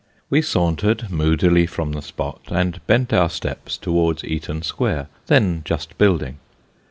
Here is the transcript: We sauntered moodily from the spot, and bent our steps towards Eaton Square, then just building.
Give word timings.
We 0.31 0.41
sauntered 0.41 1.11
moodily 1.11 1.67
from 1.67 1.91
the 1.91 2.01
spot, 2.01 2.41
and 2.47 2.83
bent 2.87 3.13
our 3.13 3.29
steps 3.29 3.77
towards 3.77 4.23
Eaton 4.23 4.63
Square, 4.63 5.09
then 5.27 5.61
just 5.63 5.95
building. 5.99 6.39